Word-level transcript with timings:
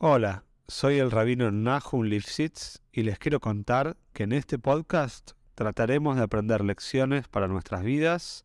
Hola, 0.00 0.44
soy 0.68 1.00
el 1.00 1.10
rabino 1.10 1.50
Nahum 1.50 2.04
Lifshitz 2.04 2.82
y 2.92 3.02
les 3.02 3.18
quiero 3.18 3.40
contar 3.40 3.96
que 4.12 4.22
en 4.22 4.32
este 4.32 4.56
podcast 4.56 5.32
trataremos 5.56 6.16
de 6.16 6.22
aprender 6.22 6.64
lecciones 6.64 7.26
para 7.26 7.48
nuestras 7.48 7.82
vidas 7.82 8.44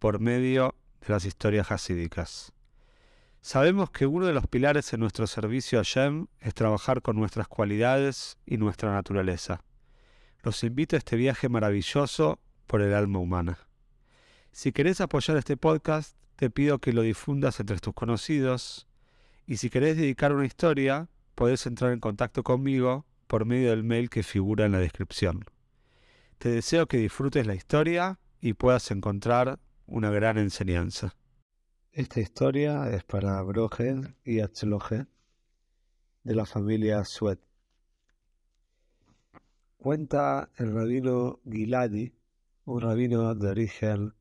por 0.00 0.18
medio 0.18 0.74
de 1.00 1.12
las 1.12 1.24
historias 1.24 1.70
hasídicas. 1.70 2.52
Sabemos 3.40 3.92
que 3.92 4.06
uno 4.06 4.26
de 4.26 4.32
los 4.32 4.48
pilares 4.48 4.92
en 4.92 4.98
nuestro 4.98 5.28
servicio 5.28 5.78
a 5.78 5.84
Shem 5.84 6.26
es 6.40 6.54
trabajar 6.54 7.02
con 7.02 7.14
nuestras 7.14 7.46
cualidades 7.46 8.36
y 8.44 8.56
nuestra 8.56 8.92
naturaleza. 8.92 9.62
Los 10.42 10.64
invito 10.64 10.96
a 10.96 10.98
este 10.98 11.14
viaje 11.14 11.48
maravilloso 11.48 12.40
por 12.66 12.82
el 12.82 12.94
alma 12.94 13.20
humana. 13.20 13.60
Si 14.50 14.72
querés 14.72 15.00
apoyar 15.00 15.36
este 15.36 15.56
podcast, 15.56 16.16
te 16.34 16.50
pido 16.50 16.80
que 16.80 16.92
lo 16.92 17.02
difundas 17.02 17.60
entre 17.60 17.78
tus 17.78 17.94
conocidos, 17.94 18.88
y 19.50 19.56
si 19.56 19.68
querés 19.68 19.96
dedicar 19.96 20.32
una 20.32 20.46
historia, 20.46 21.08
podés 21.34 21.66
entrar 21.66 21.90
en 21.90 21.98
contacto 21.98 22.44
conmigo 22.44 23.04
por 23.26 23.46
medio 23.46 23.70
del 23.70 23.82
mail 23.82 24.08
que 24.08 24.22
figura 24.22 24.64
en 24.64 24.70
la 24.70 24.78
descripción. 24.78 25.44
Te 26.38 26.50
deseo 26.50 26.86
que 26.86 26.98
disfrutes 26.98 27.48
la 27.48 27.56
historia 27.56 28.20
y 28.40 28.52
puedas 28.52 28.92
encontrar 28.92 29.58
una 29.86 30.10
gran 30.10 30.38
enseñanza. 30.38 31.16
Esta 31.90 32.20
historia 32.20 32.90
es 32.90 33.02
para 33.02 33.42
Broje 33.42 33.96
y 34.22 34.38
Atzloje 34.38 35.06
de 36.22 36.34
la 36.36 36.46
familia 36.46 37.04
Suet. 37.04 37.40
Cuenta 39.78 40.48
el 40.58 40.72
rabino 40.72 41.40
Giladi, 41.44 42.14
un 42.66 42.80
rabino 42.82 43.34
de 43.34 43.48
origen 43.48 44.14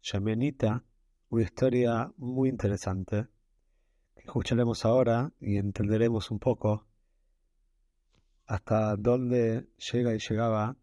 yemenita, 0.00 0.82
una 1.28 1.42
historia 1.42 2.14
muy 2.16 2.48
interesante 2.48 3.26
escucharemos 4.24 4.84
ahora 4.84 5.32
y 5.38 5.58
entenderemos 5.58 6.30
un 6.30 6.38
poco 6.38 6.86
hasta 8.46 8.96
dónde 8.96 9.68
llega 9.92 10.14
y 10.14 10.18
llegaba 10.18 10.76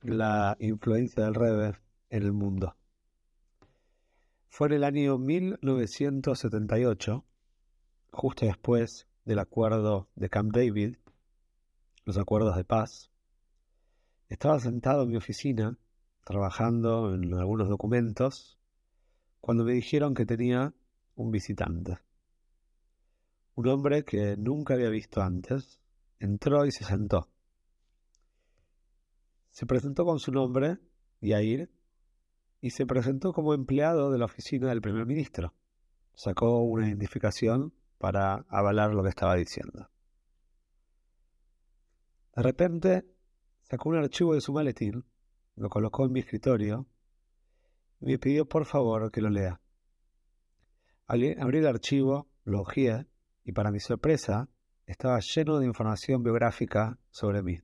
la 0.00 0.56
influencia 0.60 1.24
del 1.24 1.34
Rebbe 1.34 1.76
en 2.10 2.22
el 2.22 2.32
mundo. 2.32 2.76
Fue 4.48 4.68
en 4.68 4.74
el 4.74 4.84
año 4.84 5.18
1978, 5.18 7.24
justo 8.12 8.46
después 8.46 9.08
del 9.24 9.40
acuerdo 9.40 10.08
de 10.14 10.30
Camp 10.30 10.54
David, 10.54 10.96
los 12.04 12.18
acuerdos 12.18 12.56
de 12.56 12.64
paz. 12.64 13.10
Estaba 14.28 14.60
sentado 14.60 15.02
en 15.02 15.10
mi 15.10 15.16
oficina, 15.16 15.76
trabajando 16.24 17.14
en 17.14 17.34
algunos 17.34 17.68
documentos, 17.68 18.60
cuando 19.40 19.64
me 19.64 19.72
dijeron 19.72 20.14
que 20.14 20.24
tenía 20.24 20.72
un 21.16 21.30
visitante. 21.30 21.98
Un 23.54 23.68
hombre 23.68 24.04
que 24.04 24.36
nunca 24.36 24.74
había 24.74 24.88
visto 24.88 25.22
antes 25.22 25.80
entró 26.18 26.66
y 26.66 26.72
se 26.72 26.84
sentó. 26.84 27.28
Se 29.50 29.66
presentó 29.66 30.04
con 30.04 30.18
su 30.18 30.32
nombre, 30.32 30.78
Yair, 31.20 31.70
y 32.60 32.70
se 32.70 32.86
presentó 32.86 33.32
como 33.32 33.54
empleado 33.54 34.10
de 34.10 34.18
la 34.18 34.24
oficina 34.24 34.68
del 34.68 34.80
primer 34.80 35.06
ministro. 35.06 35.54
Sacó 36.14 36.62
una 36.62 36.88
identificación 36.88 37.72
para 37.98 38.44
avalar 38.48 38.92
lo 38.92 39.02
que 39.02 39.10
estaba 39.10 39.36
diciendo. 39.36 39.90
De 42.34 42.42
repente 42.42 43.06
sacó 43.62 43.90
un 43.90 43.96
archivo 43.96 44.34
de 44.34 44.40
su 44.40 44.52
maletín, 44.52 45.04
lo 45.56 45.68
colocó 45.68 46.04
en 46.04 46.12
mi 46.12 46.20
escritorio 46.20 46.86
y 48.00 48.06
me 48.06 48.18
pidió 48.18 48.48
por 48.48 48.64
favor 48.64 49.10
que 49.12 49.20
lo 49.20 49.30
lea. 49.30 49.60
Abrí 51.06 51.36
el 51.36 51.66
archivo, 51.66 52.28
lo 52.44 52.62
hojeé 52.62 53.06
y 53.44 53.52
para 53.52 53.70
mi 53.70 53.78
sorpresa 53.78 54.48
estaba 54.86 55.20
lleno 55.20 55.58
de 55.58 55.66
información 55.66 56.22
biográfica 56.22 56.98
sobre 57.10 57.42
mí. 57.42 57.60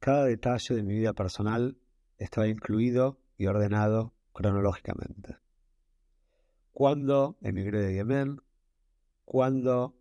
Cada 0.00 0.24
detalle 0.24 0.74
de 0.74 0.82
mi 0.82 0.94
vida 0.96 1.14
personal 1.14 1.78
estaba 2.18 2.46
incluido 2.46 3.18
y 3.38 3.46
ordenado 3.46 4.12
cronológicamente. 4.34 5.38
Cuándo 6.72 7.38
emigré 7.40 7.80
de 7.80 7.94
Yemen, 7.94 8.42
cuándo 9.24 9.96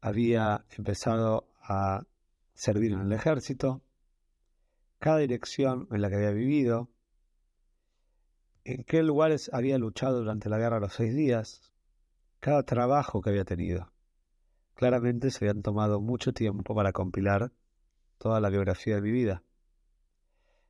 había 0.00 0.66
empezado 0.76 1.48
a 1.60 2.06
servir 2.52 2.92
en 2.92 3.00
el 3.00 3.12
ejército, 3.12 3.82
cada 5.00 5.18
dirección 5.18 5.88
en 5.90 6.00
la 6.00 6.10
que 6.10 6.16
había 6.16 6.30
vivido, 6.30 6.90
en 8.64 8.82
qué 8.84 9.02
lugares 9.02 9.50
había 9.52 9.78
luchado 9.78 10.18
durante 10.20 10.48
la 10.48 10.58
guerra 10.58 10.76
de 10.76 10.80
los 10.82 10.94
seis 10.94 11.14
días, 11.14 11.60
cada 12.40 12.62
trabajo 12.62 13.20
que 13.20 13.30
había 13.30 13.44
tenido. 13.44 13.92
Claramente 14.74 15.30
se 15.30 15.44
habían 15.44 15.62
tomado 15.62 16.00
mucho 16.00 16.32
tiempo 16.32 16.74
para 16.74 16.92
compilar 16.92 17.52
toda 18.18 18.40
la 18.40 18.48
biografía 18.48 18.96
de 18.96 19.02
mi 19.02 19.10
vida. 19.10 19.42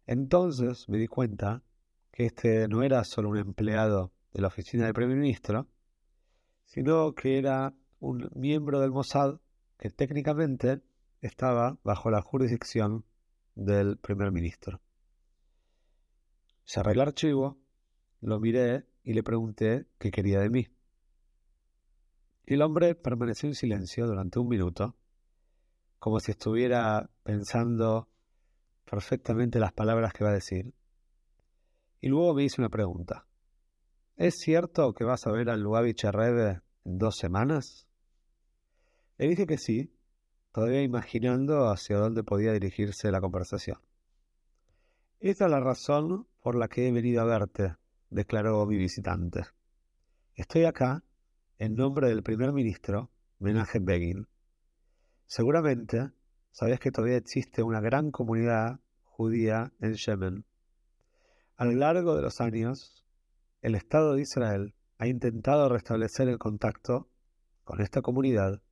Entonces 0.07 0.89
me 0.89 0.99
di 0.99 1.07
cuenta 1.07 1.63
que 2.11 2.27
este 2.27 2.69
no 2.69 2.83
era 2.83 3.05
solo 3.05 3.31
un 3.31 3.39
empleado 3.39 4.13
de 4.33 4.43
la 4.43 4.49
oficina 4.49 4.85
del 4.85 4.95
primer 4.95 5.17
ministro, 5.17 5.69
sino 6.65 7.15
que 7.15 7.39
era 7.39 7.75
un 8.01 8.29
miembro 8.35 8.81
del 8.81 8.91
Mossad 8.91 9.39
que 9.79 9.91
técnicamente 9.91 10.83
estaba 11.21 11.79
bajo 11.85 12.11
la 12.11 12.23
jurisdicción 12.23 13.05
del 13.55 13.97
primer 13.97 14.33
ministro. 14.33 14.81
Cerré 16.65 16.93
el 16.93 17.01
archivo 17.01 17.64
lo 18.25 18.41
miré 18.41 18.87
y 19.03 19.13
le 19.13 19.23
pregunté 19.23 19.87
qué 19.99 20.11
quería 20.11 20.41
de 20.41 20.49
mí. 20.49 20.67
El 22.47 22.63
hombre 22.63 22.95
permaneció 22.95 23.49
en 23.49 23.55
silencio 23.55 24.07
durante 24.07 24.39
un 24.39 24.49
minuto, 24.49 24.97
como 25.99 26.21
si 26.21 26.33
estuviera 26.33 27.11
pensando 27.23 28.09
perfectamente 28.85 29.59
las 29.59 29.73
palabras 29.73 30.13
que 30.13 30.25
va 30.25 30.31
a 30.31 30.35
decir. 30.35 30.75
Y 32.01 32.09
luego 32.09 32.35
me 32.35 32.45
hizo 32.45 32.63
una 32.63 32.71
pregunta. 32.71 33.27
¿Es 34.17 34.37
cierto 34.39 34.95
que 34.95 35.05
vas 35.05 35.27
a 35.27 35.33
ver 35.33 35.51
al 35.51 35.61
Lubavitch 35.61 36.05
Rebbe 36.05 36.61
en 36.85 36.99
dos 36.99 37.17
semanas? 37.17 37.87
Le 39.19 39.29
dije 39.29 39.47
que 39.47 39.59
sí, 39.59 39.95
todavía 40.53 40.83
imaginando 40.83 41.69
hacia 41.69 41.99
dónde 41.99 42.25
podía 42.25 42.53
dirigirse 42.53 43.11
la 43.11 43.21
conversación. 43.21 43.79
Esta 45.21 45.45
es 45.45 45.51
la 45.51 45.61
razón 45.61 46.27
por 46.41 46.55
la 46.55 46.69
que 46.69 46.87
he 46.87 46.93
venido 46.93 47.23
a 47.23 47.25
verte, 47.25 47.77
declaró 48.15 48.65
mi 48.65 48.77
visitante. 48.77 49.43
Estoy 50.35 50.65
acá 50.65 51.03
en 51.59 51.75
nombre 51.75 52.09
del 52.09 52.23
primer 52.23 52.53
ministro, 52.53 53.11
Menachem 53.41 53.85
Begin. 53.85 54.29
Seguramente 55.27 56.13
sabes 56.53 56.79
que 56.79 56.93
todavía 56.93 57.17
existe 57.17 57.63
una 57.63 57.81
gran 57.81 58.13
comunidad 58.13 58.79
judía 59.03 59.73
en 59.81 59.95
Yemen. 59.95 60.45
A 61.57 61.65
lo 61.65 61.73
largo 61.73 62.15
de 62.15 62.23
los 62.23 62.41
años, 62.41 63.05
el 63.63 63.75
Estado 63.75 64.15
de 64.15 64.23
Israel 64.23 64.75
ha 64.99 65.09
intentado 65.09 65.69
restablecer 65.69 66.29
el 66.29 66.39
contacto 66.39 67.09
con 67.65 67.81
esta 67.81 68.01
comunidad, 68.01 68.63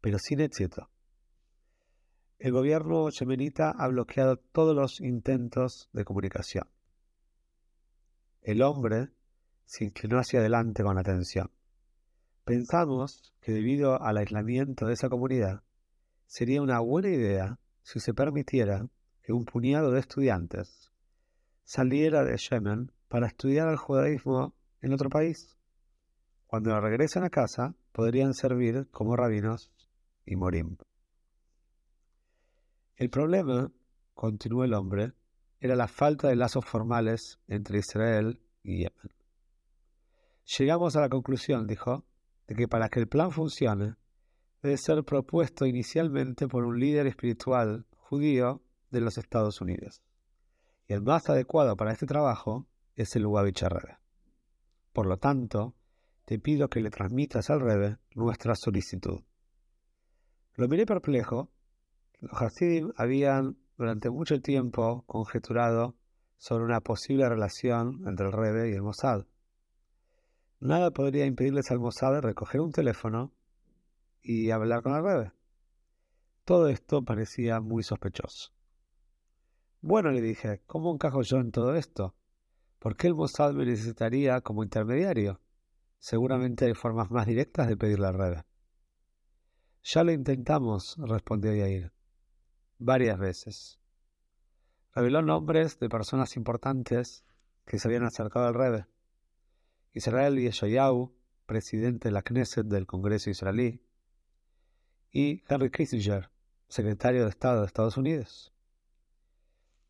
pero 0.00 0.18
sin 0.18 0.40
éxito. 0.40 0.90
El 2.40 2.52
gobierno 2.52 3.10
yemenita 3.10 3.70
ha 3.70 3.86
bloqueado 3.88 4.38
todos 4.38 4.74
los 4.74 5.00
intentos 5.00 5.88
de 5.92 6.04
comunicación. 6.04 6.68
El 8.42 8.62
hombre 8.62 9.10
se 9.64 9.84
inclinó 9.84 10.18
hacia 10.18 10.40
adelante 10.40 10.82
con 10.82 10.98
atención. 10.98 11.50
Pensamos 12.44 13.34
que 13.40 13.52
debido 13.52 14.00
al 14.00 14.16
aislamiento 14.16 14.86
de 14.86 14.94
esa 14.94 15.08
comunidad, 15.08 15.62
sería 16.26 16.62
una 16.62 16.80
buena 16.80 17.10
idea 17.10 17.58
si 17.82 18.00
se 18.00 18.14
permitiera 18.14 18.88
que 19.22 19.32
un 19.32 19.44
puñado 19.44 19.90
de 19.90 20.00
estudiantes 20.00 20.90
saliera 21.64 22.24
de 22.24 22.38
Yemen 22.38 22.92
para 23.08 23.26
estudiar 23.26 23.68
el 23.68 23.76
judaísmo 23.76 24.54
en 24.80 24.92
otro 24.94 25.10
país. 25.10 25.58
Cuando 26.46 26.80
regresen 26.80 27.24
a 27.24 27.30
casa, 27.30 27.74
podrían 27.92 28.32
servir 28.32 28.88
como 28.90 29.16
rabinos 29.16 29.70
y 30.24 30.36
morim. 30.36 30.78
El 32.96 33.10
problema, 33.10 33.70
continuó 34.14 34.64
el 34.64 34.72
hombre, 34.72 35.12
era 35.60 35.76
la 35.76 35.88
falta 35.88 36.28
de 36.28 36.36
lazos 36.36 36.64
formales 36.64 37.38
entre 37.48 37.78
Israel 37.78 38.40
y 38.62 38.78
Yemen. 38.78 39.14
Llegamos 40.58 40.96
a 40.96 41.00
la 41.00 41.08
conclusión, 41.08 41.66
dijo, 41.66 42.04
de 42.46 42.54
que 42.54 42.68
para 42.68 42.88
que 42.88 43.00
el 43.00 43.08
plan 43.08 43.30
funcione, 43.30 43.96
debe 44.62 44.76
ser 44.76 45.04
propuesto 45.04 45.66
inicialmente 45.66 46.48
por 46.48 46.64
un 46.64 46.78
líder 46.78 47.06
espiritual 47.06 47.86
judío 47.96 48.62
de 48.90 49.00
los 49.00 49.18
Estados 49.18 49.60
Unidos. 49.60 50.02
Y 50.86 50.94
el 50.94 51.02
más 51.02 51.28
adecuado 51.28 51.76
para 51.76 51.92
este 51.92 52.06
trabajo 52.06 52.66
es 52.94 53.14
el 53.14 53.22
Lubavitch 53.22 53.62
Rebbe. 53.62 53.98
Por 54.92 55.06
lo 55.06 55.18
tanto, 55.18 55.74
te 56.24 56.38
pido 56.38 56.68
que 56.68 56.80
le 56.80 56.90
transmitas 56.90 57.50
al 57.50 57.60
Rebbe 57.60 57.98
nuestra 58.14 58.54
solicitud. 58.54 59.20
Lo 60.54 60.66
miré 60.68 60.86
perplejo. 60.86 61.50
Los 62.20 62.42
Hasidim 62.42 62.92
habían 62.96 63.58
durante 63.78 64.10
mucho 64.10 64.42
tiempo 64.42 65.04
conjeturado 65.06 65.96
sobre 66.36 66.64
una 66.64 66.80
posible 66.80 67.28
relación 67.28 68.02
entre 68.08 68.26
el 68.26 68.32
Rebbe 68.32 68.70
y 68.70 68.74
el 68.74 68.82
Mossad. 68.82 69.24
nada 70.58 70.90
podría 70.90 71.26
impedirles 71.26 71.70
al 71.70 71.78
Mossad 71.78 72.20
recoger 72.20 72.60
un 72.60 72.72
teléfono 72.72 73.32
y 74.20 74.50
hablar 74.50 74.82
con 74.82 74.94
el 74.94 75.04
Rebe. 75.04 75.32
Todo 76.44 76.68
esto 76.68 77.04
parecía 77.04 77.60
muy 77.60 77.84
sospechoso. 77.84 78.52
Bueno, 79.80 80.10
le 80.10 80.20
dije, 80.20 80.60
¿cómo 80.66 80.92
encajo 80.92 81.22
yo 81.22 81.38
en 81.38 81.52
todo 81.52 81.76
esto? 81.76 82.16
¿Por 82.80 82.96
qué 82.96 83.06
el 83.06 83.14
Mossad 83.14 83.52
me 83.52 83.64
necesitaría 83.64 84.40
como 84.40 84.64
intermediario? 84.64 85.40
Seguramente 86.00 86.64
hay 86.64 86.74
formas 86.74 87.12
más 87.12 87.26
directas 87.26 87.68
de 87.68 87.76
pedirle 87.76 88.08
al 88.08 88.14
Rebe. 88.14 88.44
Ya 89.84 90.02
lo 90.02 90.10
intentamos, 90.10 90.96
respondió 90.98 91.54
Yair. 91.54 91.92
Varias 92.80 93.18
veces. 93.18 93.80
Reveló 94.94 95.20
nombres 95.20 95.80
de 95.80 95.88
personas 95.88 96.36
importantes 96.36 97.24
que 97.66 97.80
se 97.80 97.88
habían 97.88 98.04
acercado 98.04 98.46
al 98.46 98.54
Rebe. 98.54 98.86
Israel 99.94 100.38
Yeshayahu, 100.38 101.12
presidente 101.44 102.06
de 102.06 102.12
la 102.12 102.22
Knesset 102.22 102.66
del 102.66 102.86
Congreso 102.86 103.30
israelí, 103.30 103.82
y 105.10 105.42
Henry 105.48 105.72
Kissinger, 105.72 106.30
secretario 106.68 107.24
de 107.24 107.30
Estado 107.30 107.62
de 107.62 107.66
Estados 107.66 107.96
Unidos. 107.96 108.54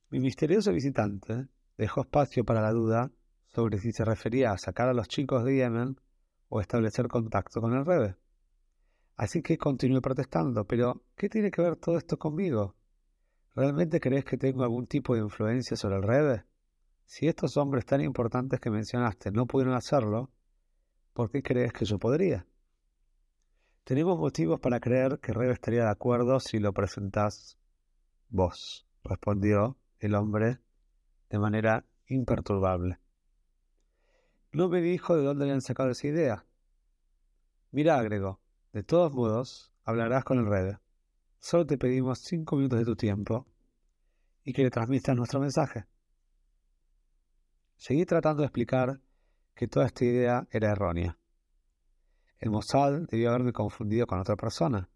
Mi 0.09 0.19
misterioso 0.19 0.73
visitante 0.73 1.49
dejó 1.77 2.01
espacio 2.01 2.43
para 2.47 2.63
la 2.63 2.73
duda 2.73 3.13
sobre 3.49 3.77
si 3.77 3.93
se 3.93 4.07
refería 4.07 4.53
a 4.53 4.59
sacar 4.59 4.89
a 4.89 4.95
los 4.95 5.09
chicos 5.09 5.45
de 5.45 5.57
Yemen 5.57 6.01
o 6.49 6.63
establecer 6.63 7.09
contacto 7.09 7.61
con 7.61 7.75
el 7.75 7.85
Rebe. 7.85 8.17
Así 9.17 9.43
que 9.43 9.59
continué 9.59 10.01
protestando, 10.01 10.67
pero 10.67 11.03
¿qué 11.17 11.29
tiene 11.29 11.51
que 11.51 11.61
ver 11.61 11.77
todo 11.77 11.99
esto 11.99 12.19
conmigo? 12.19 12.78
¿Realmente 13.59 13.99
crees 13.99 14.25
que 14.25 14.39
tengo 14.39 14.63
algún 14.63 14.87
tipo 14.87 15.17
de 15.17 15.21
influencia 15.21 15.77
sobre 15.77 15.97
el 15.97 16.05
Rebe? 16.05 16.45
Si 17.05 17.27
estos 17.27 17.57
hombres 17.57 17.85
tan 17.85 18.01
importantes 18.01 18.61
que 18.61 18.71
mencionaste 18.71 19.33
no 19.33 19.47
pudieron 19.47 19.75
hacerlo, 19.75 20.31
¿por 21.13 21.29
qué 21.29 21.43
crees 21.43 21.73
que 21.73 21.85
yo 21.85 21.99
podría? 21.99 22.47
Tenemos 23.83 24.17
motivos 24.17 24.61
para 24.61 24.79
creer 24.79 25.19
que 25.19 25.33
Rebe 25.33 25.55
estaría 25.55 25.83
de 25.83 25.91
acuerdo 25.91 26.39
si 26.39 26.61
lo 26.61 26.73
presentás 26.73 27.59
vos, 28.29 28.87
respondió 29.03 29.77
el 29.99 30.15
hombre 30.15 30.61
de 31.29 31.41
manera 31.41 31.85
imperturbable. 32.07 33.01
No 34.53 34.69
me 34.69 34.81
dijo 34.81 35.17
de 35.17 35.25
dónde 35.25 35.47
habían 35.47 35.63
sacado 35.63 35.91
esa 35.91 36.07
idea. 36.07 36.47
Mira, 37.73 37.99
agregó, 37.99 38.41
de 38.73 38.85
todos 38.85 39.13
modos, 39.13 39.73
hablarás 39.83 40.23
con 40.23 40.39
el 40.39 40.47
Rebe. 40.47 40.79
Solo 41.39 41.67
te 41.67 41.79
pedimos 41.79 42.21
cinco 42.21 42.57
minutos 42.57 42.79
de 42.81 42.85
tu 42.85 42.97
tiempo 42.97 43.47
y 44.45 44.53
que 44.53 44.63
le 44.63 44.71
transmitas 44.71 45.17
nuestro 45.17 45.41
mensaje. 45.41 45.87
Seguí 47.77 48.05
tratando 48.05 48.43
de 48.43 48.47
explicar 48.47 49.01
que 49.55 49.69
toda 49.69 49.87
esta 49.87 50.05
idea 50.05 50.47
era 50.51 50.73
errónea. 50.73 51.19
El 52.39 52.51
Mossad 52.51 53.07
debió 53.09 53.31
haberme 53.31 53.53
confundido 53.53 54.07
con 54.07 54.21
otra 54.21 54.37
persona, 54.37 54.89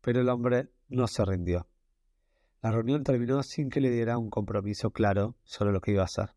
pero 0.00 0.20
el 0.20 0.28
hombre 0.28 0.70
no 0.88 1.06
se 1.06 1.24
rindió. 1.24 1.68
La 2.62 2.72
reunión 2.72 3.04
terminó 3.04 3.42
sin 3.42 3.70
que 3.70 3.80
le 3.80 3.90
diera 3.90 4.18
un 4.18 4.30
compromiso 4.30 4.90
claro 4.90 5.36
sobre 5.44 5.72
lo 5.72 5.80
que 5.80 5.92
iba 5.92 6.02
a 6.02 6.06
hacer. 6.06 6.34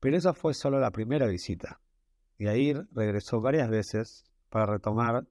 Pero 0.00 0.16
esa 0.16 0.34
fue 0.34 0.52
solo 0.54 0.80
la 0.80 0.90
primera 0.90 1.26
visita. 1.26 1.80
Y 2.36 2.44
Yair 2.44 2.88
regresó 2.92 3.40
varias 3.40 3.70
veces 3.70 4.24
para 4.50 4.66
retomar 4.66 5.26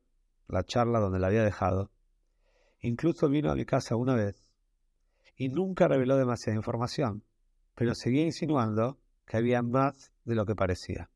la 0.47 0.63
charla 0.63 0.99
donde 0.99 1.19
la 1.19 1.27
había 1.27 1.43
dejado. 1.43 1.91
Incluso 2.81 3.29
vino 3.29 3.51
a 3.51 3.55
mi 3.55 3.65
casa 3.65 3.95
una 3.95 4.15
vez 4.15 4.51
y 5.35 5.49
nunca 5.49 5.87
reveló 5.87 6.17
demasiada 6.17 6.57
información, 6.57 7.23
pero 7.75 7.95
seguía 7.95 8.23
insinuando 8.23 8.99
que 9.25 9.37
había 9.37 9.61
más 9.61 10.11
de 10.25 10.35
lo 10.35 10.45
que 10.45 10.55
parecía. 10.55 11.09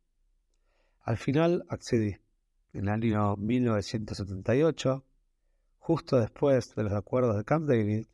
Al 1.02 1.18
final 1.18 1.66
accedí. 1.70 2.18
En 2.74 2.82
el 2.82 2.90
año 2.90 3.36
1978, 3.38 5.06
justo 5.78 6.20
después 6.20 6.76
de 6.76 6.84
los 6.84 6.94
acuerdos 6.94 7.38
de 7.38 7.46
Camp 7.46 7.68
David, 7.68 8.06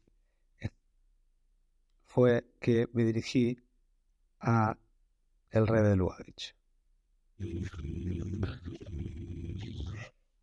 fue 2.04 2.46
que 2.60 2.88
me 2.92 3.06
dirigí 3.06 3.58
a 4.42 4.78
el 5.50 5.68
rey 5.68 5.84
de 5.84 5.96
Lubavitch. 5.96 6.56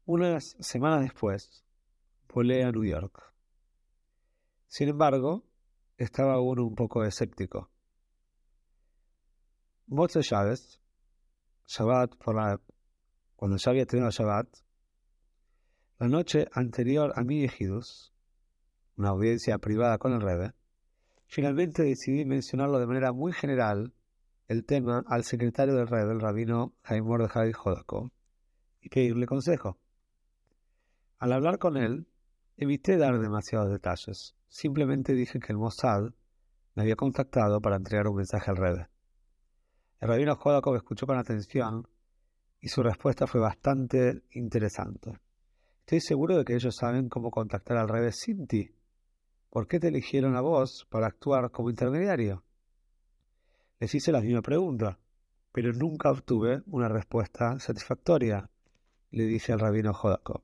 Unas 0.06 0.56
semanas 0.60 1.02
después, 1.02 1.62
volé 2.38 2.62
a 2.62 2.70
New 2.70 2.84
York. 2.84 3.34
Sin 4.68 4.88
embargo, 4.88 5.44
estaba 5.96 6.34
aún 6.34 6.60
un 6.60 6.76
poco 6.76 7.02
escéptico. 7.02 7.68
Moche 9.88 10.20
Chávez, 10.20 10.80
Shabbat 11.66 12.14
por 12.14 12.36
la, 12.36 12.60
cuando 13.34 13.56
ya 13.56 13.72
había 13.72 13.86
tenido 13.86 14.08
Shabbat, 14.10 14.46
la 15.98 16.06
noche 16.06 16.46
anterior 16.52 17.12
a 17.16 17.24
mi 17.24 17.42
ejidus, 17.42 18.14
una 18.96 19.08
audiencia 19.08 19.58
privada 19.58 19.98
con 19.98 20.12
el 20.12 20.20
Rebbe, 20.20 20.52
finalmente 21.26 21.82
decidí 21.82 22.24
mencionarlo 22.24 22.78
de 22.78 22.86
manera 22.86 23.12
muy 23.12 23.32
general 23.32 23.92
el 24.46 24.64
tema 24.64 25.02
al 25.08 25.24
secretario 25.24 25.74
del 25.74 25.88
Rebbe, 25.88 26.12
el 26.12 26.20
rabino 26.20 26.72
Jaime 26.84 27.08
Mordechai 27.08 27.52
Jodako, 27.52 28.12
y 28.80 28.90
pedirle 28.90 29.26
consejo. 29.26 29.76
Al 31.18 31.32
hablar 31.32 31.58
con 31.58 31.76
él, 31.76 32.06
evité 32.58 32.96
dar 32.96 33.20
demasiados 33.20 33.70
detalles. 33.70 34.34
Simplemente 34.48 35.14
dije 35.14 35.38
que 35.38 35.52
el 35.52 35.58
Mossad 35.58 36.10
me 36.74 36.82
había 36.82 36.96
contactado 36.96 37.60
para 37.60 37.76
entregar 37.76 38.08
un 38.08 38.16
mensaje 38.16 38.50
al 38.50 38.56
Rebbe. 38.56 38.88
El 40.00 40.08
rabino 40.08 40.34
Jodakov 40.34 40.74
escuchó 40.74 41.06
con 41.06 41.18
atención 41.18 41.86
y 42.60 42.68
su 42.68 42.82
respuesta 42.82 43.28
fue 43.28 43.40
bastante 43.40 44.24
interesante. 44.32 45.20
Estoy 45.80 46.00
seguro 46.00 46.36
de 46.36 46.44
que 46.44 46.54
ellos 46.54 46.74
saben 46.74 47.08
cómo 47.08 47.30
contactar 47.30 47.76
al 47.76 47.88
revés 47.88 48.16
sin 48.16 48.48
ti. 48.48 48.74
¿Por 49.50 49.68
qué 49.68 49.78
te 49.78 49.88
eligieron 49.88 50.34
a 50.34 50.40
vos 50.40 50.86
para 50.90 51.06
actuar 51.06 51.52
como 51.52 51.70
intermediario? 51.70 52.42
Les 53.78 53.94
hice 53.94 54.10
la 54.10 54.20
misma 54.20 54.42
pregunta, 54.42 54.98
pero 55.52 55.72
nunca 55.72 56.10
obtuve 56.10 56.62
una 56.66 56.88
respuesta 56.88 57.58
satisfactoria, 57.60 58.50
le 59.12 59.24
dije 59.24 59.52
al 59.52 59.60
rabino 59.60 59.94
Jodakov. 59.94 60.42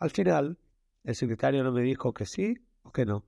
Al 0.00 0.10
final, 0.10 0.58
el 1.04 1.14
secretario 1.14 1.62
no 1.62 1.72
me 1.72 1.82
dijo 1.82 2.12
que 2.12 2.26
sí 2.26 2.54
o 2.82 2.90
que 2.90 3.04
no. 3.04 3.24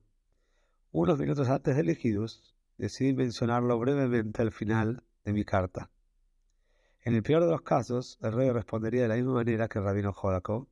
Unos 0.91 1.19
minutos 1.19 1.47
antes 1.47 1.75
de 1.75 1.81
elegidos, 1.81 2.55
decidí 2.77 3.13
mencionarlo 3.13 3.77
brevemente 3.79 4.41
al 4.41 4.51
final 4.51 5.03
de 5.23 5.33
mi 5.33 5.45
carta. 5.45 5.89
En 7.03 7.13
el 7.13 7.23
peor 7.23 7.45
de 7.45 7.51
los 7.51 7.61
casos, 7.61 8.17
el 8.21 8.33
rey 8.33 8.49
respondería 8.49 9.03
de 9.03 9.07
la 9.07 9.15
misma 9.15 9.33
manera 9.33 9.67
que 9.67 9.79
el 9.79 9.85
rabino 9.85 10.11
Jodako 10.11 10.67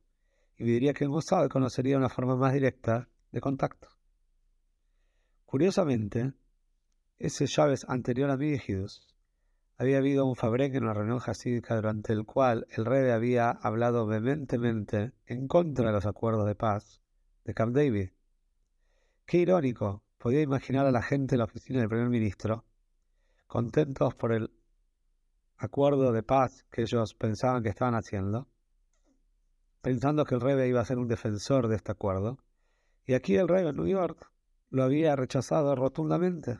y 0.58 0.64
me 0.64 0.70
diría 0.70 0.94
que 0.94 1.06
Mossad 1.06 1.48
conocería 1.48 1.96
una 1.96 2.08
forma 2.08 2.36
más 2.36 2.52
directa 2.52 3.08
de 3.30 3.40
contacto. 3.40 3.88
Curiosamente, 5.44 6.32
ese 7.18 7.46
llaves 7.46 7.84
anterior 7.88 8.30
a 8.30 8.36
mi 8.36 8.52
ejidos, 8.52 9.15
había 9.78 9.98
habido 9.98 10.24
un 10.24 10.36
fabrek 10.36 10.74
en 10.74 10.86
la 10.86 10.94
reunión 10.94 11.18
jasídica 11.18 11.76
durante 11.76 12.12
el 12.12 12.24
cual 12.24 12.66
el 12.70 12.86
rey 12.86 13.10
había 13.10 13.50
hablado 13.50 14.06
vehementemente 14.06 15.12
en 15.26 15.48
contra 15.48 15.86
de 15.86 15.92
los 15.92 16.06
acuerdos 16.06 16.46
de 16.46 16.54
paz 16.54 17.00
de 17.44 17.54
Camp 17.54 17.74
David. 17.74 18.10
Qué 19.26 19.38
irónico, 19.38 20.02
podía 20.18 20.40
imaginar 20.40 20.86
a 20.86 20.92
la 20.92 21.02
gente 21.02 21.34
en 21.34 21.40
la 21.40 21.44
oficina 21.44 21.80
del 21.80 21.88
primer 21.88 22.08
ministro 22.08 22.64
contentos 23.46 24.14
por 24.14 24.32
el 24.32 24.50
acuerdo 25.56 26.12
de 26.12 26.22
paz 26.22 26.64
que 26.70 26.82
ellos 26.82 27.14
pensaban 27.14 27.62
que 27.62 27.68
estaban 27.68 27.94
haciendo, 27.94 28.48
pensando 29.82 30.24
que 30.24 30.34
el 30.34 30.40
rey 30.40 30.68
iba 30.68 30.80
a 30.80 30.84
ser 30.84 30.98
un 30.98 31.08
defensor 31.08 31.68
de 31.68 31.76
este 31.76 31.92
acuerdo, 31.92 32.38
y 33.06 33.14
aquí 33.14 33.36
el 33.36 33.48
rey 33.48 33.66
en 33.66 33.76
New 33.76 33.86
York 33.86 34.30
lo 34.70 34.82
había 34.82 35.14
rechazado 35.16 35.74
rotundamente. 35.76 36.58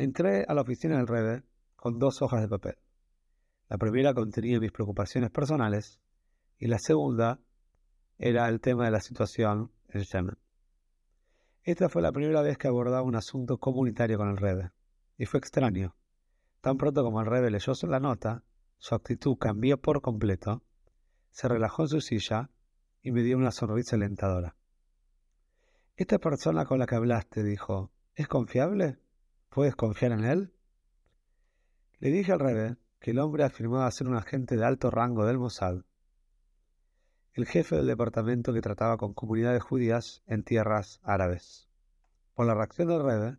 Entré 0.00 0.44
a 0.46 0.54
la 0.54 0.60
oficina 0.60 0.96
del 0.96 1.08
rey 1.08 1.42
con 1.74 1.98
dos 1.98 2.22
hojas 2.22 2.40
de 2.40 2.48
papel. 2.48 2.76
La 3.68 3.78
primera 3.78 4.14
contenía 4.14 4.60
mis 4.60 4.70
preocupaciones 4.70 5.32
personales 5.32 5.98
y 6.56 6.68
la 6.68 6.78
segunda 6.78 7.40
era 8.16 8.48
el 8.48 8.60
tema 8.60 8.84
de 8.84 8.92
la 8.92 9.00
situación 9.00 9.72
en 9.88 10.02
Yemen. 10.04 10.38
Esta 11.64 11.88
fue 11.88 12.00
la 12.00 12.12
primera 12.12 12.42
vez 12.42 12.58
que 12.58 12.68
abordaba 12.68 13.02
un 13.02 13.16
asunto 13.16 13.58
comunitario 13.58 14.18
con 14.18 14.28
el 14.28 14.36
Rebe, 14.36 14.70
y 15.16 15.26
fue 15.26 15.38
extraño. 15.38 15.96
Tan 16.60 16.76
pronto 16.76 17.02
como 17.02 17.20
el 17.20 17.26
Rebe 17.26 17.50
leyó 17.50 17.72
la 17.88 17.98
nota, 17.98 18.44
su 18.76 18.94
actitud 18.94 19.36
cambió 19.36 19.80
por 19.80 20.00
completo, 20.00 20.62
se 21.32 21.48
relajó 21.48 21.82
en 21.82 21.88
su 21.88 22.00
silla 22.00 22.50
y 23.02 23.10
me 23.10 23.24
dio 23.24 23.36
una 23.36 23.50
sonrisa 23.50 23.96
alentadora. 23.96 24.54
Esta 25.96 26.20
persona 26.20 26.66
con 26.66 26.78
la 26.78 26.86
que 26.86 26.94
hablaste, 26.94 27.42
dijo, 27.42 27.90
¿es 28.14 28.28
confiable? 28.28 29.00
¿Puedes 29.58 29.74
confiar 29.74 30.12
en 30.12 30.24
él? 30.24 30.52
Le 31.98 32.12
dije 32.12 32.30
al 32.30 32.38
Rebe 32.38 32.76
que 33.00 33.10
el 33.10 33.18
hombre 33.18 33.42
afirmaba 33.42 33.90
ser 33.90 34.06
un 34.06 34.14
agente 34.14 34.56
de 34.56 34.64
alto 34.64 34.88
rango 34.88 35.26
del 35.26 35.36
Mossad, 35.36 35.82
el 37.32 37.44
jefe 37.44 37.74
del 37.74 37.88
departamento 37.88 38.52
que 38.52 38.60
trataba 38.60 38.98
con 38.98 39.14
comunidades 39.14 39.60
judías 39.64 40.22
en 40.26 40.44
tierras 40.44 41.00
árabes. 41.02 41.68
Por 42.34 42.46
la 42.46 42.54
reacción 42.54 42.86
del 42.86 43.02
Rebbe, 43.02 43.38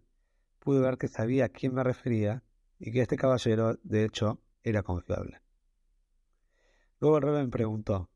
pude 0.60 0.82
ver 0.82 0.98
que 0.98 1.08
sabía 1.08 1.46
a 1.46 1.50
quién 1.50 1.74
me 1.74 1.86
refería 1.86 2.44
y 2.80 2.92
que 2.92 3.00
este 3.00 3.16
caballero, 3.16 3.76
de 3.84 4.04
hecho, 4.04 4.42
era 4.62 4.84
confiable. 4.84 5.42
Luego 7.00 7.16
el 7.16 7.24
Rebe 7.24 7.44
me 7.46 7.50
preguntó, 7.50 8.10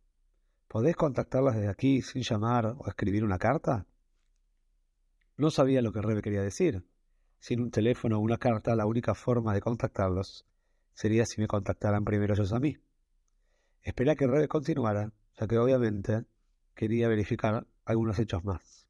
¿podés 0.67 0.97
contactarlas 0.97 1.55
desde 1.55 1.69
aquí 1.69 2.01
sin 2.01 2.21
llamar 2.21 2.65
o 2.65 2.85
escribir 2.85 3.23
una 3.23 3.39
carta? 3.39 3.87
No 5.37 5.49
sabía 5.51 5.81
lo 5.81 5.93
que 5.93 5.99
el 5.99 6.05
Rebe 6.05 6.21
quería 6.21 6.41
decir. 6.41 6.83
Sin 7.43 7.59
un 7.59 7.71
teléfono 7.71 8.15
o 8.15 8.21
una 8.21 8.37
carta, 8.37 8.73
la 8.73 8.85
única 8.85 9.13
forma 9.13 9.53
de 9.53 9.59
contactarlos 9.59 10.45
sería 10.93 11.25
si 11.25 11.41
me 11.41 11.47
contactaran 11.49 12.05
primero 12.05 12.33
ellos 12.33 12.53
a 12.53 12.59
mí. 12.61 12.77
Esperé 13.81 14.11
a 14.11 14.15
que 14.15 14.27
Rebe 14.27 14.47
continuara, 14.47 15.11
ya 15.37 15.45
que 15.45 15.57
obviamente 15.57 16.23
quería 16.73 17.09
verificar 17.09 17.67
algunos 17.83 18.17
hechos 18.17 18.45
más. 18.45 18.87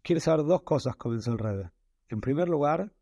Quiero 0.00 0.20
saber 0.20 0.46
dos 0.46 0.62
cosas, 0.62 0.94
comenzó 0.94 1.32
el 1.32 1.40
Rebe. 1.40 1.72
En 2.08 2.20
primer 2.20 2.48
lugar, 2.48 2.92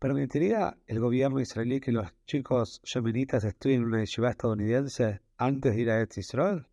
¿permitiría 0.00 0.76
el 0.88 0.98
gobierno 0.98 1.38
israelí 1.38 1.78
que 1.78 1.92
los 1.92 2.12
chicos 2.26 2.82
yemenitas 2.82 3.44
estudien 3.44 3.82
en 3.82 3.86
una 3.86 4.00
yeshiva 4.00 4.30
estadounidense 4.30 5.20
antes 5.36 5.76
de 5.76 5.80
ir 5.80 5.90
a 5.92 6.02
Israel? 6.02 6.66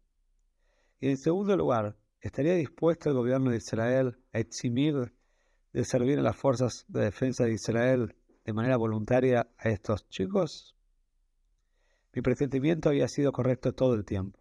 Y 0.99 1.09
en 1.09 1.17
segundo 1.17 1.55
lugar, 1.55 1.95
¿estaría 2.21 2.55
dispuesto 2.55 3.09
el 3.09 3.15
gobierno 3.15 3.51
de 3.51 3.57
Israel 3.57 4.17
a 4.33 4.39
eximir 4.39 5.13
de 5.73 5.83
servir 5.83 6.19
en 6.19 6.23
las 6.23 6.37
fuerzas 6.37 6.85
de 6.87 7.01
defensa 7.01 7.45
de 7.45 7.53
Israel 7.53 8.15
de 8.45 8.53
manera 8.53 8.77
voluntaria 8.77 9.47
a 9.57 9.69
estos 9.69 10.07
chicos? 10.07 10.75
Mi 12.13 12.21
presentimiento 12.21 12.89
había 12.89 13.07
sido 13.07 13.31
correcto 13.31 13.73
todo 13.73 13.95
el 13.95 14.05
tiempo. 14.05 14.39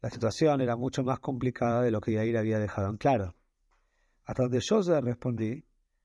La 0.00 0.10
situación 0.10 0.60
era 0.62 0.76
mucho 0.76 1.04
más 1.04 1.20
complicada 1.20 1.82
de 1.82 1.90
lo 1.90 2.00
que 2.00 2.12
Yair 2.12 2.38
había 2.38 2.58
dejado 2.58 2.88
en 2.88 2.96
claro. 2.96 3.34
Hasta 4.24 4.44
donde 4.44 4.60
yo 4.60 4.80
le 4.80 5.00
respondí, 5.02 5.64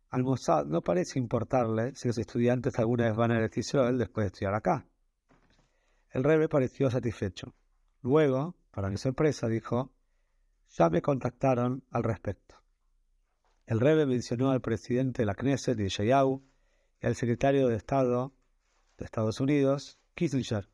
al 0.09 0.23
Mossad 0.23 0.65
no 0.65 0.81
parece 0.81 1.17
importarle 1.17 1.95
si 1.95 2.09
los 2.09 2.17
estudiantes 2.17 2.77
alguna 2.77 3.05
vez 3.05 3.15
van 3.15 3.31
a 3.31 3.49
Israel 3.55 3.97
después 3.97 4.25
de 4.25 4.27
estudiar 4.27 4.53
acá. 4.53 4.85
El 6.09 6.25
rey 6.25 6.45
pareció 6.49 6.91
satisfecho. 6.91 7.53
Luego, 8.01 8.55
para 8.71 8.89
mi 8.89 8.97
sorpresa, 8.97 9.47
dijo, 9.47 9.93
ya 10.69 10.89
me 10.89 11.01
contactaron 11.01 11.85
al 11.89 12.03
respecto. 12.03 12.60
El 13.71 13.79
Rebe 13.79 14.05
mencionó 14.05 14.51
al 14.51 14.59
presidente 14.59 15.21
de 15.21 15.25
la 15.25 15.33
Knesset, 15.33 15.77
Yeshayahu, 15.77 16.43
y 17.01 17.07
al 17.07 17.15
secretario 17.15 17.69
de 17.69 17.77
Estado 17.77 18.33
de 18.97 19.05
Estados 19.05 19.39
Unidos, 19.39 19.97
Kissinger. 20.13 20.67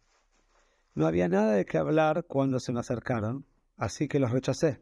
No 0.96 1.06
había 1.06 1.30
nada 1.30 1.52
de 1.52 1.64
qué 1.64 1.78
hablar 1.78 2.26
cuando 2.26 2.60
se 2.60 2.74
me 2.74 2.80
acercaron, 2.80 3.46
así 3.76 4.08
que 4.08 4.18
los 4.18 4.32
rechacé. 4.32 4.82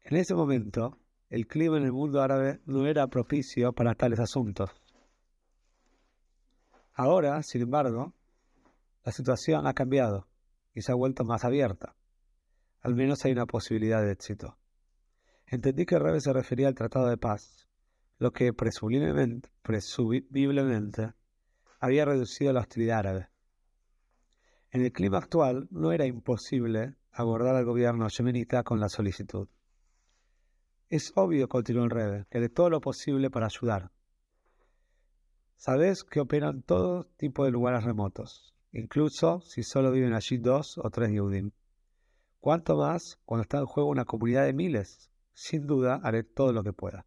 En 0.00 0.16
ese 0.16 0.34
momento, 0.34 0.98
el 1.28 1.46
clima 1.46 1.76
en 1.76 1.84
el 1.84 1.92
mundo 1.92 2.22
árabe 2.22 2.62
no 2.64 2.86
era 2.86 3.06
propicio 3.08 3.74
para 3.74 3.94
tales 3.94 4.18
asuntos. 4.18 4.70
Ahora, 6.94 7.42
sin 7.42 7.60
embargo, 7.60 8.14
la 9.04 9.12
situación 9.12 9.66
ha 9.66 9.74
cambiado 9.74 10.26
y 10.72 10.80
se 10.80 10.90
ha 10.90 10.94
vuelto 10.94 11.22
más 11.24 11.44
abierta. 11.44 11.94
Al 12.80 12.94
menos 12.94 13.22
hay 13.26 13.32
una 13.32 13.44
posibilidad 13.44 14.00
de 14.00 14.12
éxito. 14.12 14.56
Entendí 15.52 15.84
que 15.84 15.98
Rebe 15.98 16.18
se 16.18 16.32
refería 16.32 16.68
al 16.68 16.74
Tratado 16.74 17.08
de 17.08 17.18
Paz, 17.18 17.68
lo 18.18 18.32
que 18.32 18.54
presumiblemente, 18.54 19.50
presumiblemente 19.60 21.12
había 21.78 22.06
reducido 22.06 22.54
la 22.54 22.60
hostilidad 22.60 23.00
árabe. 23.00 23.28
En 24.70 24.80
el 24.80 24.92
clima 24.92 25.18
actual 25.18 25.68
no 25.70 25.92
era 25.92 26.06
imposible 26.06 26.96
abordar 27.10 27.54
al 27.54 27.66
gobierno 27.66 28.08
yemenita 28.08 28.62
con 28.62 28.80
la 28.80 28.88
solicitud. 28.88 29.46
Es 30.88 31.12
obvio, 31.16 31.50
continuó 31.50 31.84
el 31.84 31.90
Rebe, 31.90 32.24
que 32.30 32.40
de 32.40 32.48
todo 32.48 32.70
lo 32.70 32.80
posible 32.80 33.28
para 33.28 33.44
ayudar. 33.44 33.90
Sabes 35.56 36.02
que 36.02 36.20
operan 36.20 36.62
todo 36.62 37.10
tipo 37.18 37.44
de 37.44 37.50
lugares 37.50 37.84
remotos, 37.84 38.54
incluso 38.72 39.42
si 39.42 39.64
solo 39.64 39.90
viven 39.90 40.14
allí 40.14 40.38
dos 40.38 40.78
o 40.78 40.88
tres 40.88 41.10
Yehudim. 41.10 41.50
Cuanto 42.40 42.78
más 42.78 43.18
cuando 43.26 43.42
está 43.42 43.58
en 43.58 43.66
juego 43.66 43.90
una 43.90 44.06
comunidad 44.06 44.46
de 44.46 44.54
miles. 44.54 45.11
Sin 45.32 45.66
duda 45.66 46.00
haré 46.02 46.24
todo 46.24 46.52
lo 46.52 46.62
que 46.62 46.72
pueda. 46.72 47.06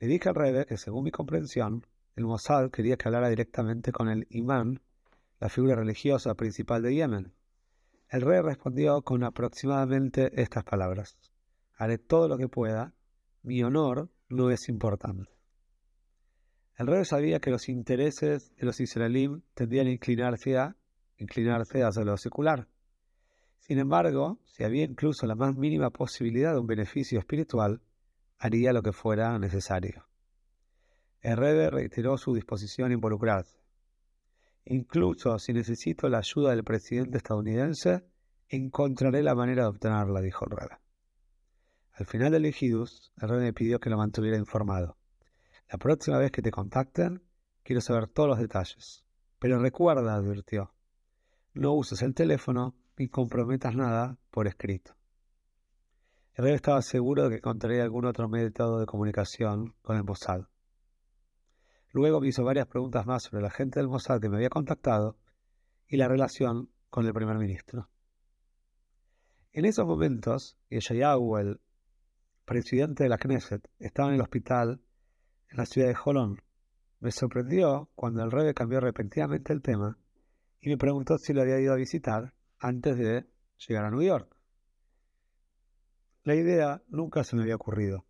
Le 0.00 0.06
dije 0.06 0.28
al 0.28 0.34
Rebe 0.34 0.66
que, 0.66 0.76
según 0.76 1.04
mi 1.04 1.10
comprensión, 1.10 1.86
el 2.14 2.24
Mossad 2.24 2.70
quería 2.70 2.96
que 2.96 3.08
hablara 3.08 3.28
directamente 3.28 3.92
con 3.92 4.08
el 4.08 4.26
imán 4.30 4.80
la 5.40 5.48
figura 5.48 5.76
religiosa 5.76 6.34
principal 6.34 6.82
de 6.82 6.94
Yemen. 6.94 7.32
El 8.08 8.22
rey 8.22 8.40
respondió 8.40 9.02
con 9.02 9.22
aproximadamente 9.22 10.30
estas 10.40 10.64
palabras. 10.64 11.16
Haré 11.76 11.98
todo 11.98 12.26
lo 12.26 12.38
que 12.38 12.48
pueda, 12.48 12.94
mi 13.42 13.62
honor 13.62 14.08
no 14.28 14.50
es 14.50 14.68
importante. 14.68 15.30
El 16.76 16.86
rey 16.86 17.04
sabía 17.04 17.40
que 17.40 17.50
los 17.50 17.68
intereses 17.68 18.54
de 18.56 18.66
los 18.66 18.80
israelíes 18.80 19.30
tendrían 19.54 19.88
a 19.88 19.92
inclinarse, 19.92 20.56
a 20.56 20.76
inclinarse 21.18 21.82
hacia 21.82 22.04
lo 22.04 22.16
secular. 22.16 22.66
Sin 23.58 23.78
embargo, 23.78 24.38
si 24.46 24.64
había 24.64 24.84
incluso 24.84 25.26
la 25.26 25.34
más 25.34 25.54
mínima 25.56 25.90
posibilidad 25.90 26.52
de 26.52 26.60
un 26.60 26.66
beneficio 26.66 27.18
espiritual, 27.18 27.82
haría 28.38 28.72
lo 28.72 28.82
que 28.82 28.92
fuera 28.92 29.38
necesario. 29.38 30.06
Rey 31.22 31.68
reiteró 31.68 32.16
su 32.16 32.34
disposición 32.34 32.90
a 32.90 32.94
involucrarse. 32.94 33.58
Incluso 34.64 35.38
si 35.38 35.52
necesito 35.52 36.08
la 36.08 36.18
ayuda 36.18 36.50
del 36.50 36.64
presidente 36.64 37.18
estadounidense, 37.18 38.04
encontraré 38.48 39.22
la 39.22 39.34
manera 39.34 39.62
de 39.62 39.68
obtenerla, 39.68 40.20
dijo 40.20 40.46
rey. 40.46 40.68
Al 41.92 42.06
final 42.06 42.32
del 42.32 42.44
Ejidus, 42.44 43.12
el 43.20 43.28
rey 43.28 43.40
me 43.40 43.52
pidió 43.52 43.80
que 43.80 43.90
lo 43.90 43.96
mantuviera 43.96 44.36
informado. 44.36 44.96
La 45.70 45.78
próxima 45.78 46.18
vez 46.18 46.30
que 46.30 46.42
te 46.42 46.50
contacten, 46.50 47.22
quiero 47.62 47.80
saber 47.80 48.08
todos 48.08 48.28
los 48.28 48.38
detalles. 48.38 49.04
Pero 49.38 49.58
recuerda, 49.58 50.14
advirtió, 50.14 50.72
no 51.54 51.74
uses 51.74 52.02
el 52.02 52.14
teléfono 52.14 52.74
ni 52.98 53.08
comprometas 53.08 53.74
nada 53.74 54.18
por 54.30 54.48
escrito. 54.48 54.94
El 56.34 56.44
rey 56.44 56.54
estaba 56.54 56.82
seguro 56.82 57.24
de 57.24 57.30
que 57.30 57.36
encontraría 57.36 57.82
algún 57.82 58.04
otro 58.04 58.28
método 58.28 58.80
de 58.80 58.86
comunicación 58.86 59.74
con 59.82 59.96
el 59.96 60.04
Mossad. 60.04 60.46
Luego 61.92 62.20
me 62.20 62.28
hizo 62.28 62.44
varias 62.44 62.66
preguntas 62.66 63.06
más 63.06 63.22
sobre 63.22 63.42
la 63.42 63.50
gente 63.50 63.80
del 63.80 63.88
Mossad 63.88 64.20
que 64.20 64.28
me 64.28 64.36
había 64.36 64.50
contactado 64.50 65.16
y 65.86 65.96
la 65.96 66.08
relación 66.08 66.70
con 66.90 67.06
el 67.06 67.14
primer 67.14 67.38
ministro. 67.38 67.88
En 69.52 69.64
esos 69.64 69.86
momentos, 69.86 70.58
Yeshayahu, 70.68 71.38
el 71.38 71.60
presidente 72.44 73.04
de 73.04 73.08
la 73.08 73.18
Knesset, 73.18 73.68
estaba 73.78 74.08
en 74.08 74.16
el 74.16 74.20
hospital 74.20 74.80
en 75.48 75.56
la 75.56 75.66
ciudad 75.66 75.88
de 75.88 75.94
Jolón. 75.94 76.42
Me 77.00 77.10
sorprendió 77.10 77.90
cuando 77.94 78.22
el 78.22 78.30
rey 78.30 78.52
cambió 78.54 78.80
repentinamente 78.80 79.52
el 79.52 79.62
tema 79.62 79.98
y 80.60 80.68
me 80.68 80.76
preguntó 80.76 81.18
si 81.18 81.32
lo 81.32 81.42
había 81.42 81.60
ido 81.60 81.72
a 81.72 81.76
visitar 81.76 82.34
antes 82.60 82.96
de 82.96 83.26
llegar 83.66 83.84
a 83.84 83.90
New 83.90 84.02
York. 84.02 84.34
La 86.24 86.34
idea 86.34 86.82
nunca 86.88 87.24
se 87.24 87.36
me 87.36 87.42
había 87.42 87.56
ocurrido. 87.56 88.04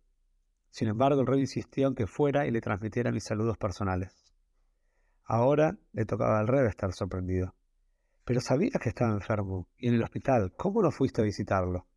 Sin 0.71 0.87
embargo, 0.87 1.21
el 1.21 1.27
rey 1.27 1.39
insistió 1.39 1.87
en 1.87 1.95
que 1.95 2.07
fuera 2.07 2.45
y 2.45 2.51
le 2.51 2.61
transmitiera 2.61 3.11
mis 3.11 3.23
saludos 3.23 3.57
personales. 3.57 4.33
Ahora 5.23 5.77
le 5.93 6.05
tocaba 6.05 6.39
al 6.39 6.47
rey 6.47 6.67
estar 6.67 6.91
sorprendido. 6.93 7.55
Pero 8.25 8.41
sabías 8.41 8.79
que 8.81 8.89
estaba 8.89 9.13
enfermo 9.13 9.67
y 9.77 9.87
en 9.87 9.95
el 9.95 10.03
hospital. 10.03 10.53
¿Cómo 10.55 10.81
no 10.81 10.91
fuiste 10.91 11.21
a 11.21 11.23
visitarlo? 11.23 11.87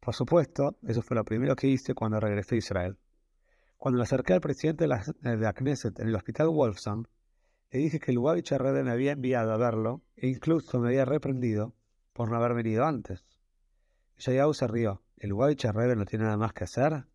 Por 0.00 0.14
supuesto, 0.14 0.78
eso 0.82 1.02
fue 1.02 1.16
lo 1.16 1.24
primero 1.24 1.54
que 1.54 1.68
hice 1.68 1.94
cuando 1.94 2.18
regresé 2.18 2.54
a 2.54 2.58
Israel. 2.58 2.98
Cuando 3.76 3.98
me 3.98 4.04
acerqué 4.04 4.32
al 4.32 4.40
presidente 4.40 4.84
de 4.84 4.88
la, 4.88 5.04
de 5.20 5.52
Knesset 5.54 5.98
en 6.00 6.08
el 6.08 6.14
hospital 6.16 6.48
Wolfson, 6.48 7.08
le 7.72 7.78
dije 7.78 7.98
que 7.98 8.10
el 8.10 8.16
Lubavitch 8.16 8.52
Rebbe 8.52 8.84
me 8.84 8.90
había 8.90 9.12
enviado 9.12 9.50
a 9.50 9.56
verlo 9.56 10.02
e 10.14 10.28
incluso 10.28 10.78
me 10.78 10.88
había 10.88 11.06
reprendido 11.06 11.74
por 12.12 12.30
no 12.30 12.36
haber 12.36 12.52
venido 12.52 12.84
antes. 12.84 13.24
Yayahu 14.18 14.52
se 14.52 14.66
rió. 14.66 15.02
¿El 15.16 15.30
Lubavitch 15.30 15.64
no 15.64 16.04
tiene 16.04 16.26
nada 16.26 16.36
más 16.36 16.52
que 16.52 16.64
hacer? 16.64 17.06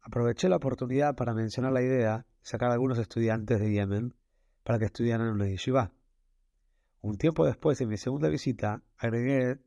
Aproveché 0.00 0.48
la 0.48 0.56
oportunidad 0.56 1.14
para 1.14 1.34
mencionar 1.34 1.72
la 1.72 1.82
idea 1.82 2.18
de 2.18 2.24
sacar 2.40 2.70
a 2.70 2.72
algunos 2.72 2.98
estudiantes 2.98 3.60
de 3.60 3.70
Yemen 3.70 4.14
para 4.62 4.78
que 4.78 4.86
estudiaran 4.86 5.26
en 5.26 5.34
una 5.34 5.46
yeshiva. 5.46 5.92
Un 7.02 7.18
tiempo 7.18 7.44
después, 7.44 7.78
en 7.82 7.90
mi 7.90 7.98
segunda 7.98 8.30
visita, 8.30 8.82
agregué 8.96 9.58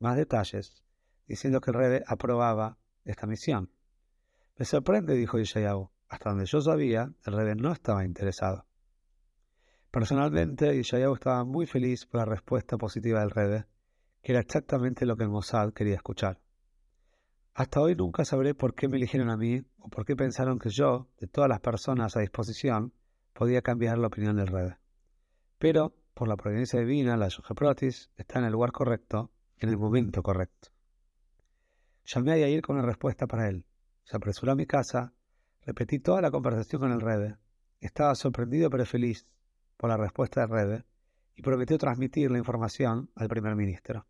más 0.00 0.16
detalles, 0.16 0.82
diciendo 1.28 1.60
que 1.60 1.70
el 1.70 1.76
Rebbe 1.76 2.04
aprobaba 2.08 2.78
esta 3.04 3.28
misión. 3.28 3.70
Me 4.58 4.64
sorprende, 4.64 5.14
dijo 5.14 5.38
Yeshayahu. 5.38 5.90
Hasta 6.08 6.30
donde 6.30 6.46
yo 6.46 6.60
sabía, 6.60 7.12
el 7.24 7.32
Rebbe 7.32 7.54
no 7.54 7.70
estaba 7.70 8.04
interesado. 8.04 8.66
Personalmente, 9.94 10.74
Yeshayahu 10.74 11.14
estaba 11.14 11.44
muy 11.44 11.66
feliz 11.66 12.04
por 12.04 12.18
la 12.18 12.24
respuesta 12.24 12.76
positiva 12.76 13.20
del 13.20 13.30
Rebbe, 13.30 13.64
que 14.20 14.32
era 14.32 14.40
exactamente 14.40 15.06
lo 15.06 15.16
que 15.16 15.22
el 15.22 15.28
Mossad 15.28 15.72
quería 15.72 15.94
escuchar. 15.94 16.40
Hasta 17.54 17.80
hoy 17.80 17.94
nunca 17.94 18.24
sabré 18.24 18.56
por 18.56 18.74
qué 18.74 18.88
me 18.88 18.96
eligieron 18.96 19.30
a 19.30 19.36
mí 19.36 19.62
o 19.78 19.88
por 19.88 20.04
qué 20.04 20.16
pensaron 20.16 20.58
que 20.58 20.70
yo, 20.70 21.06
de 21.20 21.28
todas 21.28 21.48
las 21.48 21.60
personas 21.60 22.16
a 22.16 22.20
disposición, 22.22 22.92
podía 23.32 23.62
cambiar 23.62 23.98
la 23.98 24.08
opinión 24.08 24.34
del 24.34 24.48
rey. 24.48 24.70
Pero, 25.60 25.94
por 26.12 26.26
la 26.26 26.34
providencia 26.36 26.80
divina, 26.80 27.16
la 27.16 27.28
Protis 27.54 28.10
está 28.16 28.40
en 28.40 28.46
el 28.46 28.52
lugar 28.52 28.72
correcto, 28.72 29.30
en 29.58 29.68
el 29.68 29.78
momento 29.78 30.24
correcto. 30.24 30.70
Llamé 32.04 32.32
a 32.32 32.38
Yair 32.38 32.62
con 32.62 32.78
una 32.78 32.84
respuesta 32.84 33.28
para 33.28 33.48
él. 33.48 33.64
Se 34.02 34.16
apresuró 34.16 34.50
a 34.50 34.56
mi 34.56 34.66
casa, 34.66 35.12
repetí 35.64 36.00
toda 36.00 36.20
la 36.20 36.32
conversación 36.32 36.80
con 36.80 36.90
el 36.90 37.00
rey 37.00 37.36
estaba 37.84 38.14
sorprendido 38.14 38.70
pero 38.70 38.86
feliz 38.86 39.26
por 39.84 39.90
la 39.90 39.98
respuesta 39.98 40.40
de 40.40 40.46
Rebe 40.46 40.84
y 41.34 41.42
prometió 41.42 41.76
transmitir 41.76 42.30
la 42.30 42.38
información 42.38 43.10
al 43.16 43.28
primer 43.28 43.54
ministro. 43.54 44.06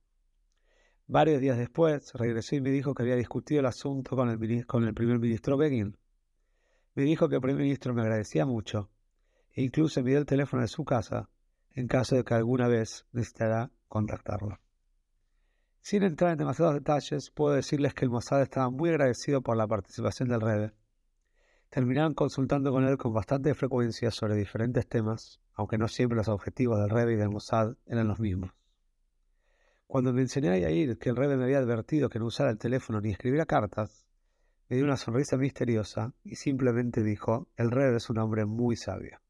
Varios 1.08 1.40
días 1.40 1.58
después 1.58 2.12
regresó 2.14 2.54
y 2.54 2.60
me 2.60 2.70
dijo 2.70 2.94
que 2.94 3.02
había 3.02 3.16
discutido 3.16 3.58
el 3.58 3.66
asunto 3.66 4.14
con 4.14 4.30
el, 4.30 4.66
con 4.66 4.84
el 4.84 4.94
primer 4.94 5.18
ministro 5.18 5.56
Begin. 5.56 5.98
Me 6.94 7.02
dijo 7.02 7.28
que 7.28 7.34
el 7.34 7.40
primer 7.40 7.62
ministro 7.62 7.92
me 7.92 8.02
agradecía 8.02 8.46
mucho 8.46 8.88
e 9.50 9.62
incluso 9.62 10.00
me 10.04 10.10
dio 10.10 10.20
el 10.20 10.26
teléfono 10.26 10.62
de 10.62 10.68
su 10.68 10.84
casa 10.84 11.28
en 11.72 11.88
caso 11.88 12.14
de 12.14 12.22
que 12.22 12.34
alguna 12.34 12.68
vez 12.68 13.04
necesitara 13.10 13.72
contactarlo. 13.88 14.60
Sin 15.80 16.04
entrar 16.04 16.30
en 16.30 16.38
demasiados 16.38 16.74
detalles, 16.74 17.32
puedo 17.32 17.56
decirles 17.56 17.94
que 17.94 18.04
el 18.04 18.12
Mossad 18.12 18.42
estaba 18.42 18.70
muy 18.70 18.90
agradecido 18.90 19.42
por 19.42 19.56
la 19.56 19.66
participación 19.66 20.28
del 20.28 20.40
Rebe. 20.40 20.72
Terminaron 21.68 22.14
consultando 22.14 22.70
con 22.70 22.84
él 22.84 22.96
con 22.96 23.12
bastante 23.12 23.52
frecuencia 23.54 24.12
sobre 24.12 24.36
diferentes 24.36 24.86
temas, 24.86 25.40
aunque 25.54 25.78
no 25.78 25.88
siempre 25.88 26.16
los 26.16 26.28
objetivos 26.28 26.78
del 26.78 26.90
Rebe 26.90 27.14
y 27.14 27.16
del 27.16 27.30
Mossad 27.30 27.76
eran 27.86 28.08
los 28.08 28.20
mismos. 28.20 28.52
Cuando 29.86 30.12
mencioné 30.12 30.50
a 30.50 30.58
Yair 30.58 30.98
que 30.98 31.10
el 31.10 31.16
Rebe 31.16 31.36
me 31.36 31.44
había 31.44 31.58
advertido 31.58 32.08
que 32.08 32.18
no 32.18 32.26
usara 32.26 32.50
el 32.50 32.58
teléfono 32.58 33.00
ni 33.00 33.10
escribiera 33.10 33.46
cartas, 33.46 34.06
me 34.68 34.76
dio 34.76 34.84
una 34.84 34.96
sonrisa 34.96 35.36
misteriosa 35.36 36.14
y 36.24 36.36
simplemente 36.36 37.02
dijo, 37.02 37.48
el 37.56 37.70
Rebe 37.70 37.98
es 37.98 38.10
un 38.10 38.18
hombre 38.18 38.44
muy 38.44 38.76
sabio. 38.76 39.20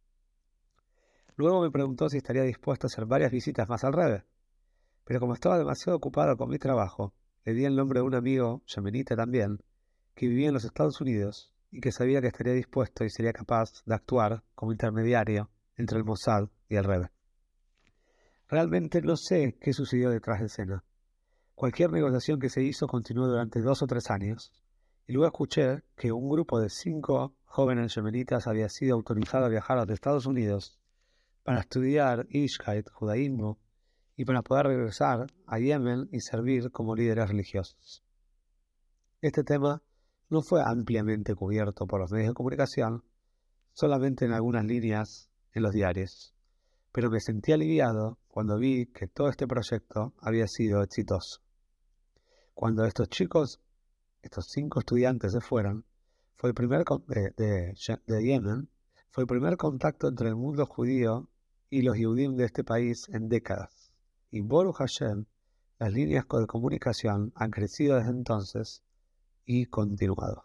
Luego 1.37 1.61
me 1.61 1.71
preguntó 1.71 2.09
si 2.09 2.19
estaría 2.19 2.43
dispuesto 2.43 2.87
a 2.87 2.89
hacer 2.89 3.05
varias 3.07 3.33
visitas 3.33 3.69
más 3.69 3.85
al 3.85 3.93
Rebe, 3.93 4.25
pero 5.05 5.21
como 5.21 5.35
estaba 5.35 5.59
demasiado 5.59 5.97
ocupado 5.97 6.37
con 6.37 6.49
mi 6.49 6.59
trabajo, 6.59 7.13
le 7.45 7.53
di 7.53 7.65
el 7.65 7.77
nombre 7.77 7.99
de 7.99 8.07
un 8.07 8.15
amigo, 8.15 8.63
yemenita 8.67 9.17
también, 9.17 9.59
que 10.15 10.29
vivía 10.29 10.49
en 10.49 10.55
los 10.55 10.65
Estados 10.65 11.01
Unidos 11.01 11.53
y 11.71 11.81
que 11.81 11.93
sabía 11.93 12.21
que 12.23 12.29
estaría 12.29 12.55
dispuesto 12.55 13.05
y 13.05 13.11
sería 13.11 13.33
capaz 13.33 13.83
de 13.85 13.95
actuar 13.95 14.45
como 14.55 14.73
intermediario 14.73 15.51
entre 15.77 15.99
el 15.99 16.05
Mossad 16.05 16.49
y 16.69 16.77
el 16.77 16.85
Rebe. 16.85 17.11
Realmente 18.49 19.03
no 19.03 19.17
sé 19.17 19.57
qué 19.61 19.73
sucedió 19.73 20.11
detrás 20.11 20.41
de 20.41 20.47
escena. 20.47 20.85
Cualquier 21.55 21.91
negociación 21.93 22.39
que 22.41 22.51
se 22.51 22.63
hizo 22.63 22.87
continuó 22.87 23.27
durante 23.27 23.61
dos 23.61 23.83
o 23.83 23.87
tres 23.87 24.11
años, 24.11 24.53
y 25.07 25.13
luego 25.13 25.27
escuché 25.27 25.83
que 25.97 26.13
un 26.13 26.29
grupo 26.29 26.61
de 26.61 26.69
cinco 26.69 27.35
jóvenes 27.45 27.95
yemenitas 27.95 28.47
había 28.47 28.69
sido 28.69 28.95
autorizado 28.95 29.45
a 29.45 29.49
viajar 29.49 29.79
a 29.79 29.83
los 29.83 29.91
Estados 29.91 30.27
Unidos 30.27 30.79
para 31.43 31.61
estudiar 31.61 32.27
Ishkait, 32.31 32.89
judaísmo, 32.91 33.59
y 34.17 34.25
para 34.25 34.43
poder 34.43 34.67
regresar 34.67 35.27
a 35.47 35.59
Yemen 35.59 36.09
y 36.13 36.21
servir 36.21 36.71
como 36.71 36.95
líderes 36.95 37.29
religiosos. 37.29 38.05
Este 39.21 39.43
tema 39.43 39.83
no 40.29 40.43
fue 40.43 40.63
ampliamente 40.65 41.35
cubierto 41.35 41.87
por 41.87 42.01
los 42.01 42.13
medios 42.13 42.29
de 42.29 42.35
comunicación, 42.35 43.05
solamente 43.73 44.25
en 44.25 44.33
algunas 44.33 44.65
líneas 44.65 45.31
en 45.55 45.63
los 45.63 45.73
diarios, 45.73 46.35
pero 46.93 47.11
me 47.11 47.21
sentí 47.21 47.53
aliviado 47.53 48.19
cuando 48.29 48.59
vi 48.59 48.87
que 48.87 49.07
todo 49.07 49.29
este 49.29 49.47
proyecto 49.47 50.13
había 50.21 50.47
sido 50.47 50.83
exitoso. 50.83 51.41
Cuando 52.53 52.85
estos 52.85 53.09
chicos, 53.09 53.61
estos 54.23 54.47
cinco 54.51 54.81
estudiantes 54.81 55.33
se 55.33 55.41
fueron, 55.41 55.85
fue 56.37 56.51
el 56.51 56.55
primer 56.55 56.85
de, 57.37 57.75
Yemen, 58.07 58.69
fue 59.11 59.23
el 59.23 59.29
primer 59.29 59.57
contacto 59.57 60.09
entre 60.09 60.29
el 60.29 60.37
mundo 60.37 60.67
judío 60.67 61.29
y 61.71 61.83
los 61.83 61.97
Yudim 61.97 62.37
de 62.37 62.45
este 62.45 62.65
país 62.65 63.09
en 63.09 63.29
décadas. 63.29 63.91
Y 64.31 64.41
Boru 64.41 64.73
Hashem, 64.73 65.27
las 65.79 65.93
líneas 65.93 66.27
de 66.29 66.47
comunicación 66.47 67.33
han 67.37 67.51
crecido 67.51 67.97
desde 67.97 68.11
entonces 68.11 68.83
y 69.45 69.67
continuado. 69.67 70.45